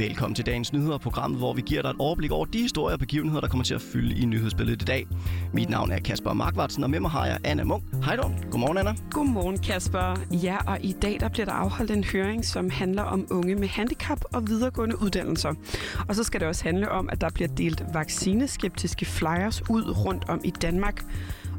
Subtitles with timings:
[0.00, 2.98] Velkommen til dagens nyheder, programmet, hvor vi giver dig et overblik over de historier og
[2.98, 5.06] begivenheder, der kommer til at fylde i nyhedsbilledet i dag.
[5.52, 7.82] Mit navn er Kasper Markvartsen, og med mig har jeg Anna Munk.
[8.04, 8.30] Hej då.
[8.50, 8.94] Godmorgen, Anna.
[9.10, 10.16] Godmorgen, Kasper.
[10.30, 13.68] Ja, og i dag der bliver der afholdt en høring, som handler om unge med
[13.68, 15.54] handicap og videregående uddannelser.
[16.08, 20.24] Og så skal det også handle om, at der bliver delt vaccineskeptiske flyers ud rundt
[20.28, 21.04] om i Danmark.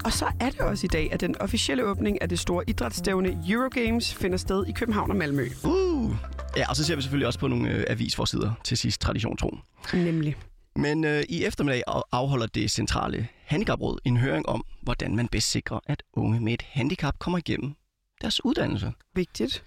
[0.06, 3.38] Og så er det også i dag, at den officielle åbning af det store idrætsstævne
[3.50, 5.48] Eurogames finder sted i København og Malmø.
[5.64, 6.16] Uh!
[6.58, 9.58] Ja, og så ser vi selvfølgelig også på nogle øh, avisforsider til sidst, tradition tro.
[9.94, 10.36] Nemlig.
[10.76, 15.52] Men øh, i eftermiddag af- afholder det centrale handicapråd en høring om, hvordan man bedst
[15.52, 17.74] sikrer, at unge med et handicap kommer igennem
[18.22, 18.94] deres uddannelse.
[19.16, 19.64] Vigtigt.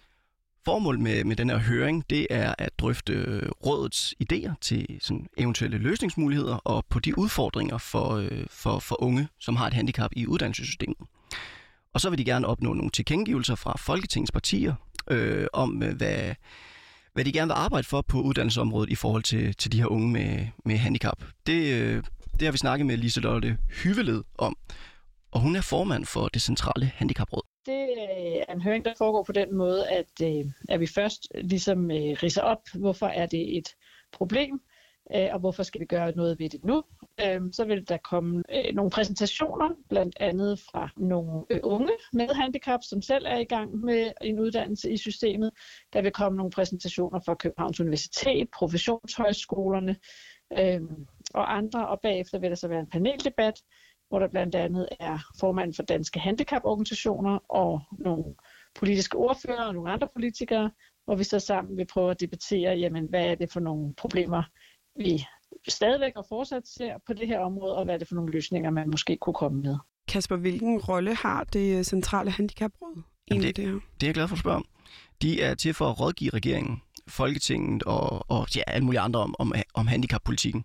[0.64, 5.26] Formålet med, med den her høring, det er at drøfte øh, rådets idéer til sådan
[5.38, 10.10] eventuelle løsningsmuligheder og på de udfordringer for, øh, for, for unge, som har et handicap
[10.16, 10.96] i uddannelsessystemet.
[11.94, 14.74] Og så vil de gerne opnå nogle tilkendegivelser fra Folketingets partier
[15.10, 16.34] øh, om, øh, hvad,
[17.14, 20.08] hvad de gerne vil arbejde for på uddannelsesområdet i forhold til, til de her unge
[20.12, 21.24] med, med handicap.
[21.46, 22.02] Det, øh,
[22.38, 24.56] det har vi snakket med Liselotte Hyveled om,
[25.32, 27.42] og hun er formand for det centrale handicapråd.
[27.66, 31.28] Det øh, er en høring, der foregår på den måde, at, øh, at vi først
[31.34, 33.68] ligesom øh, ridser op, hvorfor er det et
[34.12, 34.60] problem,
[35.14, 36.82] øh, og hvorfor skal vi gøre noget ved det nu.
[37.20, 42.28] Øh, så vil der komme øh, nogle præsentationer, blandt andet fra nogle øh, unge med
[42.28, 45.50] handicap, som selv er i gang med en uddannelse i systemet.
[45.92, 49.96] Der vil komme nogle præsentationer fra Københavns Universitet, professionshøjskolerne
[50.58, 50.80] øh,
[51.34, 53.62] og andre, og bagefter vil der så være en paneldebat,
[54.08, 58.24] hvor der blandt andet er formand for danske handicaporganisationer og nogle
[58.74, 60.70] politiske ordfører og nogle andre politikere,
[61.04, 64.42] hvor vi så sammen vil prøve at debattere, jamen, hvad er det for nogle problemer,
[64.96, 65.26] vi
[65.68, 68.70] stadigvæk og fortsat ser på det her område, og hvad er det for nogle løsninger,
[68.70, 69.76] man måske kunne komme med.
[70.08, 73.80] Kasper, hvilken rolle har det centrale handicapråd egentlig det, det her?
[74.00, 74.66] Det er jeg glad for at spørge om.
[75.22, 79.34] De er til for at rådgive regeringen, Folketinget og, og ja, alle mulige andre om,
[79.38, 80.64] om, om handicappolitikken.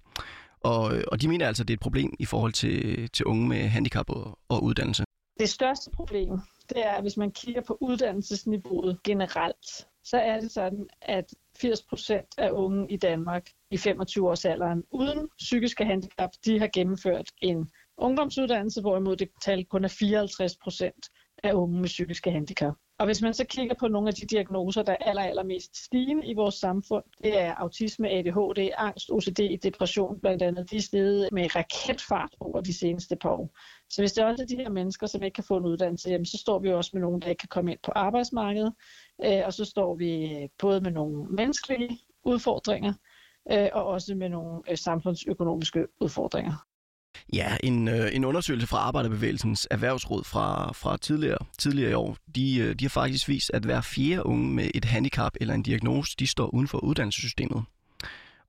[0.62, 3.48] Og, og de mener altså, at det er et problem i forhold til, til unge
[3.48, 5.04] med handicap og, og uddannelse.
[5.40, 10.52] Det største problem, det er, at hvis man kigger på uddannelsesniveauet generelt, så er det
[10.52, 16.70] sådan, at 80 procent af unge i Danmark i 25-årsalderen uden psykiske handicap, de har
[16.74, 21.10] gennemført en ungdomsuddannelse, hvorimod det tal kun er 54 procent
[21.44, 22.74] af unge med psykiske handicap.
[23.00, 26.28] Og hvis man så kigger på nogle af de diagnoser, der er aller, allermest stigende
[26.28, 31.30] i vores samfund, det er autisme, ADHD, angst, OCD, depression blandt andet, de er steget
[31.32, 33.58] med raketfart over de seneste par år.
[33.90, 36.26] Så hvis det også er de her mennesker, som ikke kan få en uddannelse, jamen,
[36.26, 38.74] så står vi jo også med nogen, der ikke kan komme ind på arbejdsmarkedet,
[39.26, 42.94] øh, og så står vi øh, både med nogle menneskelige udfordringer,
[43.52, 46.66] øh, og også med nogle øh, samfundsøkonomiske udfordringer.
[47.34, 52.58] Ja, en, øh, en undersøgelse fra Arbejderbevægelsens Erhvervsråd fra, fra tidligere, tidligere i år, de,
[52.58, 56.16] øh, de har faktisk vist, at hver fjerde unge med et handicap eller en diagnose,
[56.20, 57.64] de står uden for uddannelsessystemet.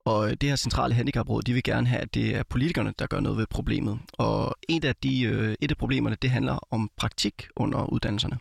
[0.04, 3.20] Og det her centrale handicapråd, de vil gerne have, at det er politikerne, der gør
[3.20, 3.98] noget ved problemet.
[4.12, 5.24] Og et af, de,
[5.60, 8.38] et af problemerne, det handler om praktik under uddannelserne.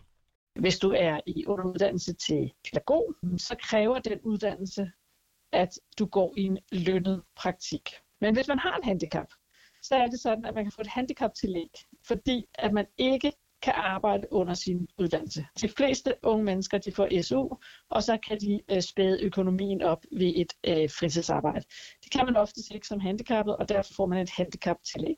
[0.60, 4.90] Hvis du er i under uddannelse til pædagog, så kræver den uddannelse,
[5.52, 7.90] at du går i en lønnet praktik.
[8.20, 9.26] Men hvis man har en handicap,
[9.82, 11.70] så er det sådan, at man kan få et handicaptillæg,
[12.06, 15.46] fordi at man ikke kan arbejde under sin uddannelse.
[15.60, 17.48] De fleste unge mennesker de får SU,
[17.90, 21.64] og så kan de øh, spæde økonomien op ved et øh, fritidsarbejde.
[22.04, 25.16] Det kan man ofte ikke som handicappet, og derfor får man et handicaptillæg.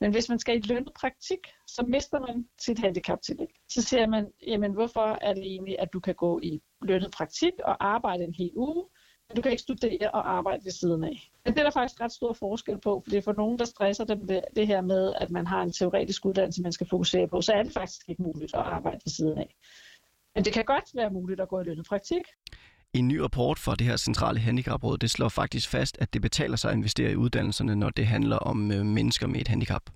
[0.00, 3.48] Men hvis man skal i lønnet praktik, så mister man sit handicaptillæg.
[3.68, 7.52] Så ser man, jamen hvorfor er det egentlig, at du kan gå i lønnet praktik
[7.64, 8.84] og arbejde en hel uge,
[9.36, 11.30] du kan ikke studere og arbejde ved siden af.
[11.44, 13.64] Men det er der faktisk ret stor forskel på, for det er for nogen, der
[13.64, 17.28] stresser dem det, det her med, at man har en teoretisk uddannelse, man skal fokusere
[17.28, 19.56] på, så er det faktisk ikke muligt at arbejde ved siden af.
[20.34, 22.22] Men det kan godt være muligt at gå i lønnet praktik.
[22.94, 26.56] En ny rapport fra det her centrale handicapråd, det slår faktisk fast, at det betaler
[26.56, 29.90] sig at investere i uddannelserne, når det handler om øh, mennesker med et handicap.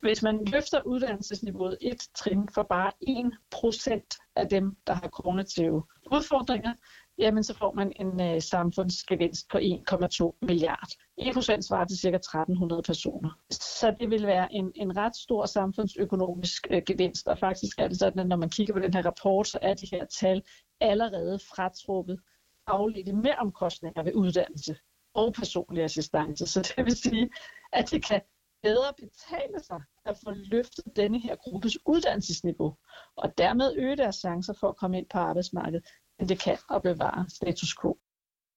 [0.00, 6.74] Hvis man løfter uddannelsesniveauet et trin for bare 1% af dem, der har kognitive udfordringer,
[7.20, 10.88] jamen så får man en øh, samfundsgevinst på 1,2 milliard.
[11.20, 12.08] 1% svarer til ca.
[12.08, 13.30] 1300 personer.
[13.50, 17.98] Så det vil være en, en ret stor samfundsøkonomisk øh, gevinst, og faktisk er det
[17.98, 20.42] sådan, at når man kigger på den her rapport, så er de her tal
[20.80, 22.20] allerede fratrukket
[22.66, 24.76] afledte meromkostninger ved uddannelse
[25.14, 26.46] og personlig assistance.
[26.46, 27.30] Så det vil sige,
[27.72, 28.20] at det kan
[28.62, 32.76] bedre betale sig at få løftet denne her gruppes uddannelsesniveau,
[33.16, 35.86] og dermed øge deres chancer for at komme ind på arbejdsmarkedet,
[36.20, 37.98] end det kan at bevare status quo.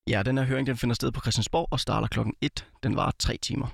[0.09, 2.65] Ja, den her høring den finder sted på Christiansborg og starter klokken 1.
[2.83, 3.67] Den var tre timer.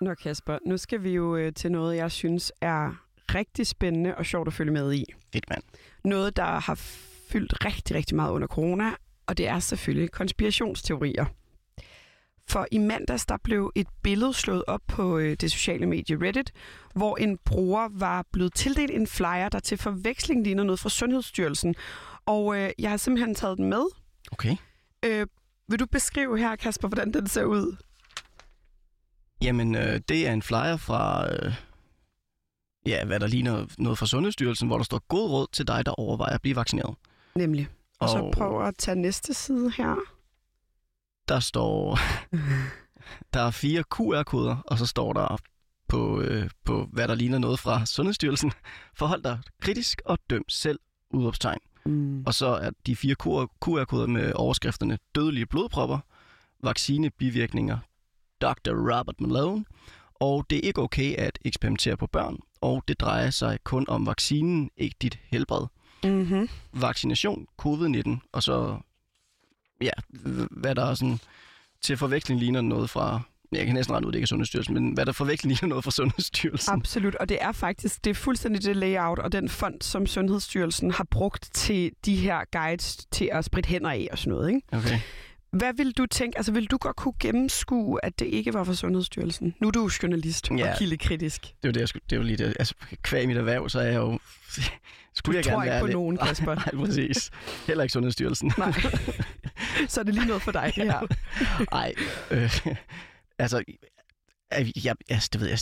[0.00, 4.26] Nå Kasper, nu skal vi jo øh, til noget, jeg synes er rigtig spændende og
[4.26, 5.04] sjovt at følge med i.
[5.32, 5.62] Fedt mand.
[6.04, 6.74] Noget, der har
[7.30, 8.90] fyldt rigtig, rigtig meget under corona,
[9.26, 11.24] og det er selvfølgelig konspirationsteorier.
[12.50, 16.52] For i mandags der blev et billede slået op på øh, det sociale medie Reddit,
[16.94, 21.74] hvor en bruger var blevet tildelt en flyer, der til forveksling ligner noget fra Sundhedsstyrelsen.
[22.26, 23.82] Og øh, jeg har simpelthen taget den med.
[24.32, 24.56] Okay.
[25.04, 25.26] Øh,
[25.68, 27.76] vil du beskrive her, Kasper, hvordan den ser ud?
[29.42, 31.54] Jamen, øh, det er en flyer fra, øh,
[32.86, 35.92] ja, hvad der ligner noget fra Sundhedsstyrelsen, hvor der står god råd til dig, der
[35.92, 36.94] overvejer at blive vaccineret.
[37.34, 37.68] Nemlig.
[38.00, 39.96] Og, og så prøv at tage næste side her.
[41.30, 41.98] Der står,
[43.34, 45.36] der er fire QR-koder, og så står der
[45.88, 48.52] på, øh, på, hvad der ligner noget fra Sundhedsstyrelsen.
[48.98, 50.78] Forhold dig kritisk og døm selv,
[51.10, 51.58] udråbstegn.
[51.86, 52.22] Mm.
[52.26, 55.98] Og så er de fire QR-koder med overskrifterne dødelige blodpropper,
[56.62, 57.78] vaccine, bivirkninger,
[58.40, 58.70] Dr.
[58.70, 59.64] Robert Malone,
[60.14, 64.06] og det er ikke okay at eksperimentere på børn, og det drejer sig kun om
[64.06, 65.66] vaccinen, ikke dit helbred.
[66.04, 66.48] Mm-hmm.
[66.72, 68.78] Vaccination, covid-19, og så,
[69.80, 69.90] ja,
[70.50, 71.20] hvad der er sådan,
[71.82, 73.20] til forveksling ligner noget fra,
[73.52, 75.84] jeg kan næsten regne ud, det ikke er Sundhedsstyrelsen, men hvad der forveksling ligner noget
[75.84, 76.72] fra Sundhedsstyrelsen.
[76.72, 80.90] Absolut, og det er faktisk det er fuldstændig det layout og den font, som Sundhedsstyrelsen
[80.90, 84.48] har brugt til de her guides til at spritte hænder af og sådan noget.
[84.48, 84.60] Ikke?
[84.72, 84.98] Okay.
[85.52, 88.74] Hvad vil du tænke, altså vil du godt kunne gennemskue, at det ikke var fra
[88.74, 89.54] Sundhedsstyrelsen?
[89.60, 90.70] Nu er du jo journalist Ja.
[90.72, 91.42] og kildekritisk.
[91.42, 92.56] Det er jo det, jeg skulle, det er jo lige det.
[92.58, 94.18] Altså, kvæg mit erhverv, så er jeg jo...
[95.14, 96.54] Skulle Du jeg tror gerne ikke være på lidt- nogen, Kasper.
[96.54, 97.30] Nej, nej, præcis.
[97.66, 98.52] Heller ikke Sundhedsstyrelsen.
[98.58, 98.72] Nej.
[99.88, 101.00] Så er det lige noget for dig, det her.
[101.76, 101.94] Nej,
[102.30, 102.58] øh,
[103.38, 103.64] altså,
[104.52, 105.58] jeg, jeg, altså, det ved jeg,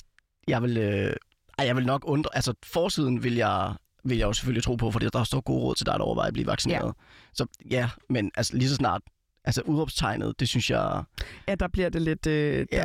[0.48, 1.14] jeg vil, øh,
[1.58, 3.74] jeg vil nok undre, altså forsiden vil jeg,
[4.04, 6.26] vil jeg jo selvfølgelig tro på, fordi der står gode råd til dig, der overvejer
[6.28, 6.86] at blive vaccineret.
[6.86, 6.92] Ja.
[7.34, 9.02] Så ja, men altså lige så snart,
[9.44, 11.02] altså udråbstegnet, det synes jeg,
[11.48, 12.26] Ja, der bliver det lidt...
[12.26, 12.84] Øh, der, ja,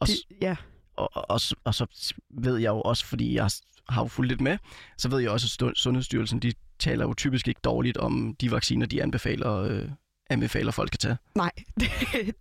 [0.00, 0.56] og, det, ja.
[0.96, 1.86] og, og, og, så- og så
[2.30, 3.50] ved jeg jo også, fordi jeg
[3.88, 4.58] har jo fulgt lidt med,
[4.98, 8.86] så ved jeg også, at Sundhedsstyrelsen, de taler jo typisk ikke dårligt om de vacciner,
[8.86, 9.88] de anbefaler, øh,
[10.30, 11.16] anbefaler folk kan tage.
[11.34, 11.50] Nej,
[11.80, 11.90] det,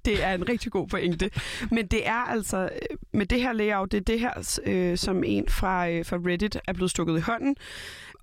[0.06, 1.30] det er en rigtig god pointe.
[1.72, 5.24] Men det er altså, øh, med det her layout, det er det her, øh, som
[5.24, 7.56] en fra, øh, fra Reddit er blevet stukket i hånden.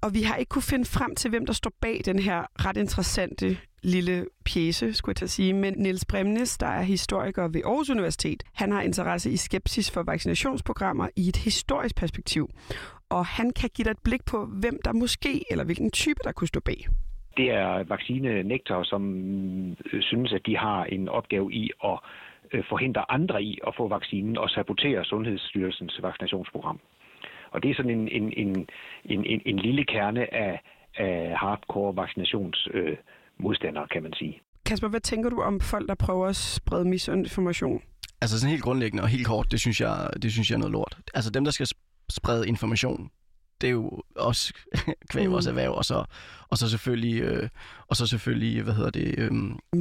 [0.01, 2.77] Og vi har ikke kunne finde frem til, hvem der står bag den her ret
[2.77, 5.53] interessante lille pjæse, skulle jeg til at sige.
[5.53, 10.03] Men Niels Bremnes, der er historiker ved Aarhus Universitet, han har interesse i skepsis for
[10.03, 12.51] vaccinationsprogrammer i et historisk perspektiv.
[13.09, 16.33] Og han kan give dig et blik på, hvem der måske, eller hvilken type, der
[16.33, 16.89] kunne stå bag.
[17.41, 19.03] Det er vaccinenægtere, som
[19.93, 21.99] øh, synes, at de har en opgave i at
[22.53, 26.79] øh, forhindre andre i at få vaccinen og sabotere Sundhedsstyrelsens vaccinationsprogram.
[27.53, 28.67] Og det er sådan en, en, en,
[29.05, 30.61] en, en, en lille kerne af,
[30.97, 34.41] af hardcore vaccinationsmodstandere, øh, kan man sige.
[34.67, 37.83] Kasper, hvad tænker du om folk, der prøver at sprede misinformation?
[38.23, 40.73] Altså sådan helt grundlæggende og helt kort, det synes jeg, det synes jeg er noget
[40.73, 40.99] lort.
[41.15, 41.67] Altså dem, der skal
[42.11, 43.11] sprede information,
[43.61, 44.53] det er jo også
[45.11, 45.33] kvæg Mm.
[45.33, 46.05] vores erhverv, og så,
[46.49, 47.49] og så selvfølgelig, øh,
[47.89, 49.31] og så selvfølgelig, hvad hedder det, øh,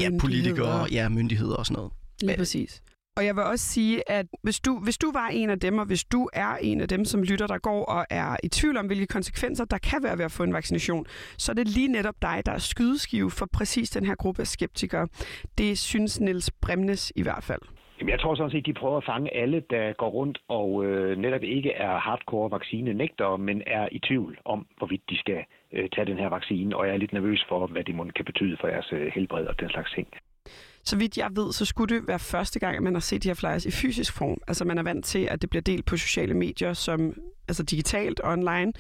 [0.01, 1.91] ja, politikere, ja, myndigheder og sådan noget.
[2.21, 2.81] Lige præcis.
[3.17, 5.85] Og jeg vil også sige, at hvis du, hvis du var en af dem, og
[5.85, 8.85] hvis du er en af dem, som lytter, der går og er i tvivl om,
[8.85, 11.05] hvilke konsekvenser der kan være ved at få en vaccination,
[11.37, 14.47] så er det lige netop dig, der er skydeskive for præcis den her gruppe af
[14.47, 15.07] skeptikere.
[15.57, 17.61] Det synes Niels Bremnes i hvert fald.
[17.99, 21.17] Jamen, jeg tror sådan set, de prøver at fange alle, der går rundt og øh,
[21.17, 26.05] netop ikke er hardcore vaccinenægtere, men er i tvivl om, hvorvidt de skal øh, tage
[26.05, 28.67] den her vaccine, og jeg er lidt nervøs for, hvad det måske kan betyde for
[28.67, 30.07] jeres øh, helbred og den slags ting.
[30.83, 33.27] Så vidt jeg ved, så skulle det være første gang, at man har set de
[33.29, 34.37] her flyers i fysisk form.
[34.47, 37.13] Altså man er vant til, at det bliver delt på sociale medier, som
[37.47, 38.73] altså digitalt online.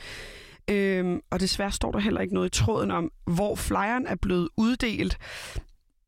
[0.71, 4.49] Øhm, og desværre står der heller ikke noget i tråden om, hvor flyeren er blevet
[4.57, 5.17] uddelt.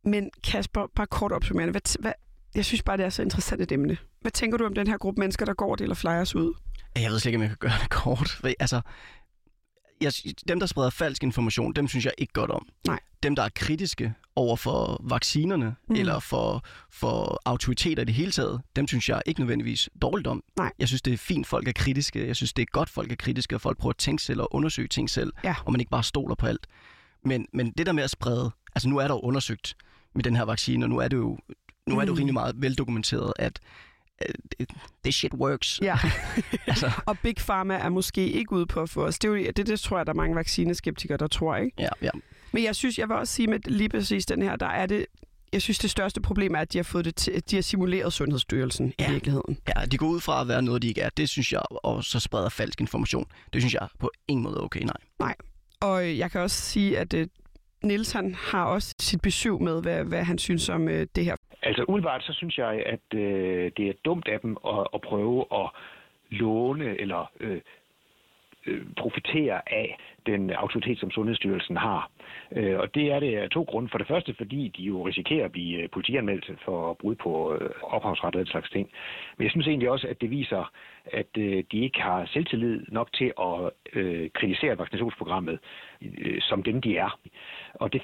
[0.03, 1.71] Men Kasper, bare kort opsummerende.
[1.71, 2.13] Hvad, hvad,
[2.55, 3.97] jeg synes bare, det er så interessant et emne.
[4.21, 6.53] Hvad tænker du om den her gruppe mennesker, der går og deler flyers ud?
[6.95, 8.41] Jeg ved slet ikke, om jeg kan gøre det kort.
[8.59, 8.81] Altså,
[10.01, 10.13] jeg,
[10.47, 12.67] dem, der spreder falsk information, dem synes jeg ikke godt om.
[12.87, 12.99] Nej.
[13.23, 15.95] Dem, der er kritiske over for vaccinerne, mm.
[15.95, 20.43] eller for, for autoriteter i det hele taget, dem synes jeg ikke nødvendigvis dårligt om.
[20.57, 20.71] Nej.
[20.79, 22.27] Jeg synes, det er fint, folk er kritiske.
[22.27, 24.53] Jeg synes, det er godt, folk er kritiske, og folk prøver at tænke selv og
[24.55, 25.55] undersøge ting selv, Ja.
[25.65, 26.67] og man ikke bare stoler på alt.
[27.25, 29.75] Men, men det der med at sprede, altså nu er der jo undersøgt
[30.15, 31.37] med den her vaccine, og nu er det jo,
[31.89, 32.17] nu er det jo Mm.
[32.17, 33.59] rimelig meget veldokumenteret, at
[34.59, 34.69] det,
[35.03, 35.79] this shit works.
[35.81, 35.97] Ja.
[36.67, 39.19] Altså, og Big Pharma er måske ikke ude på at få os.
[39.19, 41.75] Det, er jo, det, det tror jeg, der er mange vaccineskeptikere, der tror, ikke?
[41.79, 42.09] ja, ja.
[42.51, 45.05] Men jeg synes, jeg vil også sige med lige præcis den her, der er det,
[45.53, 47.61] jeg synes, det største problem er, at de har fået det til, at de har
[47.63, 49.09] simuleret Sundhedsstyrelsen ja.
[49.09, 49.57] I virkeligheden.
[49.67, 51.09] Ja, de går ud fra at være noget, de ikke er.
[51.17, 53.25] Det synes jeg, og så spreder falsk information.
[53.53, 54.81] Det synes jeg på ingen måde er okay,
[55.19, 55.35] nej.
[55.81, 57.27] Og øh, jeg kan også sige, at øh,
[57.83, 61.35] Niels han har også sit besøg med, hvad, hvad han synes om øh, det her.
[61.63, 65.45] Altså umiddelbart, så synes jeg, at øh, det er dumt af dem at, at prøve
[65.53, 65.69] at
[66.29, 67.61] låne eller øh,
[68.65, 72.09] øh, profiterer af den autoritet, som Sundhedsstyrelsen har.
[72.51, 73.89] Øh, og det er det af to grunde.
[73.89, 77.69] For det første, fordi de jo risikerer at blive øh, politianmeldt for brud på øh,
[77.81, 78.89] ophavsret og den slags ting.
[79.37, 80.71] Men jeg synes egentlig også, at det viser,
[81.05, 85.59] at øh, de ikke har selvtillid nok til at øh, kritisere vaccinationsprogrammet
[86.01, 87.19] øh, som dem, de er.
[87.73, 88.01] Og det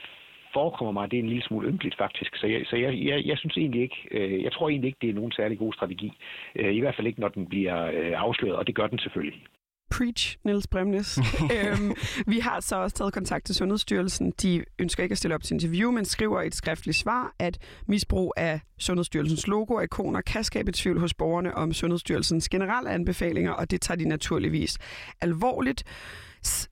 [0.54, 2.36] forekommer mig, at det er en lille smule ynkeligt faktisk.
[2.36, 5.10] Så jeg, så jeg, jeg, jeg synes egentlig ikke, øh, jeg tror egentlig ikke, det
[5.10, 6.12] er nogen særlig god strategi.
[6.56, 9.42] Øh, I hvert fald ikke, når den bliver øh, afsløret, og det gør den selvfølgelig.
[9.90, 11.20] Preach, Niels Bremnes.
[11.56, 11.96] øhm,
[12.28, 14.34] vi har så også taget kontakt til Sundhedsstyrelsen.
[14.42, 18.34] De ønsker ikke at stille op til interview, men skriver et skriftligt svar, at misbrug
[18.38, 23.72] af Sundhedsstyrelsens logo og ikoner kan skabe tvivl hos borgerne om Sundhedsstyrelsens generelle anbefalinger, og
[23.72, 24.78] det tager de naturligvis
[25.22, 25.84] alvorligt.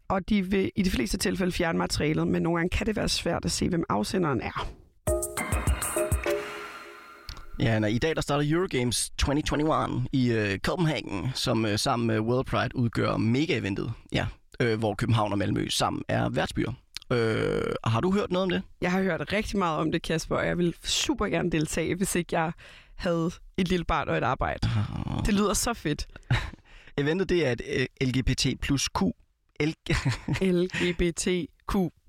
[0.08, 3.10] Og de vil i de fleste tilfælde fjerne materialet, men nogle gange kan det være
[3.10, 4.85] svært at se, hvem afsenderen er.
[7.60, 12.20] Ja, når i dag der starter Eurogames 2021 i øh, Copenhagen, som øh, sammen med
[12.20, 14.28] World Pride udgør mega-eventet, ja,
[14.60, 16.74] øh, hvor København og Malmø sammen er værtsbyer.
[17.12, 18.62] Øh, har du hørt noget om det?
[18.82, 22.16] Jeg har hørt rigtig meget om det, Kasper, og jeg vil super gerne deltage, hvis
[22.16, 22.52] ikke jeg
[22.96, 24.70] havde et lille barn og et arbejde.
[25.06, 25.26] Oh.
[25.26, 26.08] Det lyder så fedt.
[26.98, 29.02] Eventet det er et øh, LGBT plus Q
[30.42, 31.76] LGBTQ+.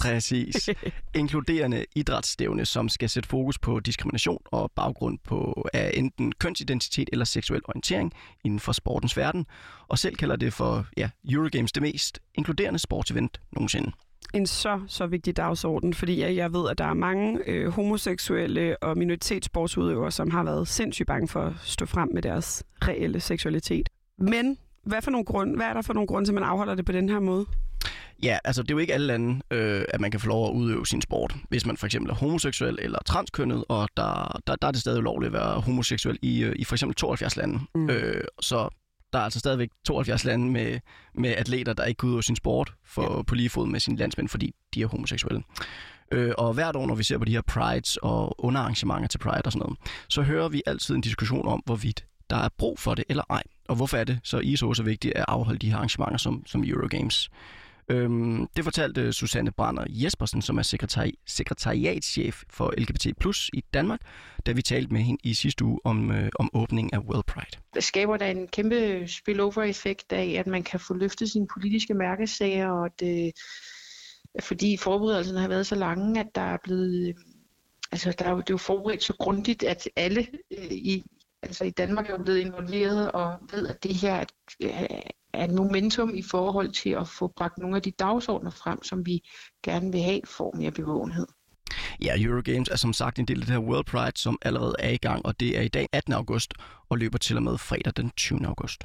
[0.00, 0.68] Præcis.
[1.14, 7.24] Inkluderende idrætsstævne, som skal sætte fokus på diskrimination og baggrund på af enten kønsidentitet eller
[7.24, 8.12] seksuel orientering
[8.44, 9.46] inden for sportens verden,
[9.88, 13.92] og selv kalder det for ja, Eurogames det mest inkluderende sportsevent nogensinde
[14.34, 18.82] en så, så vigtig dagsorden, fordi jeg, jeg ved, at der er mange øh, homoseksuelle
[18.82, 23.88] og minoritetssportsudøvere, som har været sindssygt bange for at stå frem med deres reelle seksualitet.
[24.18, 26.74] Men hvad, for nogle grund, hvad er der for nogle grunde til, at man afholder
[26.74, 27.46] det på den her måde?
[28.22, 30.52] Ja, altså det er jo ikke alle lande, øh, at man kan få lov at
[30.52, 31.34] udøve sin sport.
[31.48, 34.98] Hvis man for eksempel er homoseksuel eller transkønnet, og der, der, der er det stadig
[34.98, 37.60] ulovligt at være homoseksuel i, øh, i for eksempel 72 lande.
[37.74, 37.90] Mm.
[37.90, 38.68] Øh, så
[39.12, 40.80] der er altså stadigvæk 72 lande med,
[41.14, 43.22] med atleter, der ikke kan udøve sin sport for, ja.
[43.22, 45.42] på lige fod med sine landsmænd, fordi de er homoseksuelle.
[46.12, 49.42] Øh, og hvert år, når vi ser på de her prides og underarrangementer til pride
[49.44, 52.94] og sådan noget, så hører vi altid en diskussion om, hvorvidt der er brug for
[52.94, 53.42] det eller ej.
[53.68, 56.64] Og hvorfor er det så ISO så vigtigt at afholde de her arrangementer som, som
[56.64, 57.30] Eurogames?
[57.90, 64.00] Øhm, det fortalte Susanne Brander Jespersen, som er sekretari- sekretariatschef for LGBT Plus i Danmark,
[64.46, 67.60] da vi talte med hende i sidste uge om, øh, om åbningen af World Pride.
[67.74, 72.70] Det skaber der en kæmpe spillover-effekt af, at man kan få løftet sine politiske mærkesager,
[72.70, 77.14] og det, øh, fordi forberedelserne har været så lange, at der er blevet øh,
[77.92, 80.26] altså der er jo, det er jo forberedt så grundigt, at alle
[80.58, 81.04] øh, i,
[81.42, 84.24] altså i Danmark er jo blevet involveret og ved, at det her
[84.62, 85.00] øh,
[85.34, 89.06] er et momentum i forhold til at få bragt nogle af de dagsordner frem, som
[89.06, 89.20] vi
[89.62, 91.26] gerne vil have for mere bevågenhed.
[92.02, 94.90] Ja, Eurogames er som sagt en del af det her World Pride, som allerede er
[94.90, 96.12] i gang, og det er i dag 18.
[96.12, 96.54] august
[96.88, 98.46] og løber til og med fredag den 20.
[98.46, 98.84] august.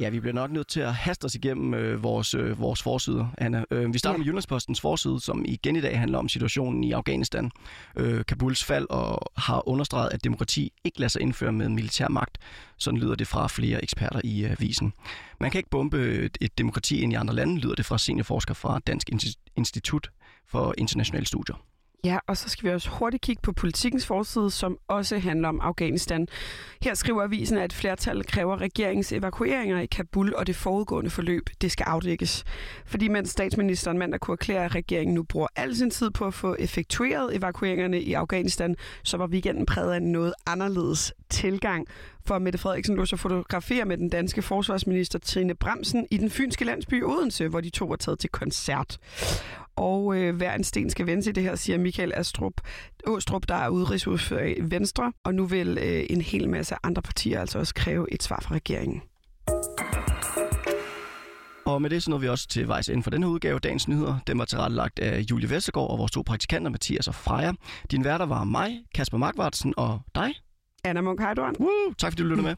[0.00, 3.28] Ja, vi bliver nok nødt til at haste os igennem øh, vores, øh, vores forsider,
[3.38, 3.64] Anna.
[3.70, 4.18] Øh, vi starter ja.
[4.18, 7.50] med Jyllandspostens forside, som igen i dag handler om situationen i Afghanistan.
[7.96, 12.38] Øh, Kabuls fald og har understreget, at demokrati ikke lader sig indføre med militær magt.
[12.78, 14.92] Sådan lyder det fra flere eksperter i øh, avisen.
[15.40, 18.54] Man kan ikke bombe et, et demokrati ind i andre lande, lyder det fra seniorforsker
[18.54, 19.10] fra Dansk
[19.56, 20.10] Institut
[20.48, 21.56] for Internationale Studier.
[22.06, 25.60] Ja, og så skal vi også hurtigt kigge på politikens forside, som også handler om
[25.60, 26.28] Afghanistan.
[26.82, 31.50] Her skriver avisen, at et flertal kræver regeringens evakueringer i Kabul, og det forudgående forløb,
[31.60, 32.44] det skal afdækkes.
[32.84, 36.34] Fordi mens statsministeren mandag kunne erklære, at regeringen nu bruger al sin tid på at
[36.34, 41.86] få effektueret evakueringerne i Afghanistan, så var weekenden præget af en noget anderledes tilgang.
[42.26, 46.64] For Mette Frederiksen lå så fotografere med den danske forsvarsminister Trine Bremsen i den fynske
[46.64, 48.98] landsby Odense, hvor de to var taget til koncert
[49.76, 52.52] og øh, hver en sten skal vende i det her, siger Michael Astrup,
[53.06, 57.40] Åstrup, der er udenrigsudfører i Venstre, og nu vil øh, en hel masse andre partier
[57.40, 59.02] altså også kræve et svar fra regeringen.
[61.66, 64.18] Og med det så nåede vi også til vejs inden for denne udgave Dagens Nyheder.
[64.26, 67.52] Den var tilrettelagt af Julie Vestergaard og vores to praktikanter, Mathias og Freja.
[67.90, 70.34] Din værter var mig, Kasper Markvartsen og dig.
[70.84, 71.92] Anna Munk Woo!
[71.98, 72.56] Tak fordi du lyttede med.